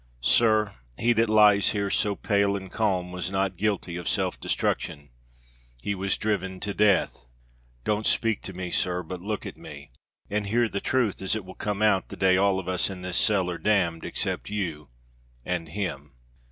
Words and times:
Sir, 0.25 0.73
he 0.97 1.13
that 1.13 1.29
lies 1.29 1.69
here 1.73 1.91
so 1.91 2.15
pale 2.15 2.55
and 2.55 2.71
calm 2.71 3.11
was 3.11 3.29
not 3.29 3.55
guilty 3.55 3.97
of 3.97 4.09
self 4.09 4.39
destruction. 4.39 5.09
He 5.79 5.93
was 5.93 6.17
driven 6.17 6.59
to 6.61 6.73
death! 6.73 7.27
don't 7.83 8.07
speak 8.07 8.41
to 8.45 8.53
me, 8.53 8.71
sir, 8.71 9.03
but 9.03 9.21
look 9.21 9.45
at 9.45 9.57
me, 9.57 9.91
and 10.27 10.47
hear 10.47 10.67
the 10.67 10.81
truth, 10.81 11.21
as 11.21 11.35
it 11.35 11.45
will 11.45 11.53
come 11.53 11.83
out 11.83 12.09
the 12.09 12.17
day 12.17 12.35
all 12.35 12.57
of 12.57 12.67
us 12.67 12.89
in 12.89 13.03
this 13.03 13.17
cell 13.17 13.47
are 13.51 13.59
damned, 13.59 14.03
except 14.03 14.49
you 14.49 14.89
and 15.45 15.69
him!" 15.69 16.15